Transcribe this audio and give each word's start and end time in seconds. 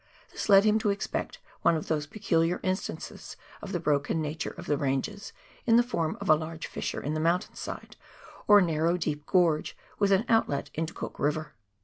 This 0.31 0.49
led 0.49 0.63
him 0.63 0.79
to 0.79 0.89
expect 0.89 1.37
one 1.61 1.75
of 1.75 1.87
those 1.87 2.07
peculiar 2.07 2.59
instances 2.63 3.37
of 3.61 3.71
the 3.71 3.79
broken 3.79 4.19
nature 4.19 4.49
of 4.49 4.65
the 4.65 4.75
ranges 4.75 5.31
in 5.67 5.75
the 5.75 5.83
form 5.83 6.17
of 6.19 6.27
a 6.27 6.33
large 6.35 6.65
fissure 6.65 7.03
in 7.03 7.13
the 7.13 7.19
mountain 7.19 7.53
side, 7.53 7.97
or 8.47 8.61
narrow 8.61 8.97
deep 8.97 9.27
gorge 9.27 9.77
with 9.99 10.11
an 10.11 10.25
outlet 10.27 10.71
into 10.73 10.95
Cook 10.95 11.17
E 11.19 11.27
iver. 11.27 11.53